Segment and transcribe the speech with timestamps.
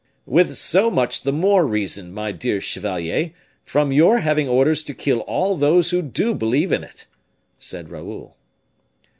[0.25, 5.19] "With so much the more reason, my dear chevalier, from your having orders to kill
[5.19, 7.05] all those who do believe in it,"
[7.59, 8.35] said Raoul.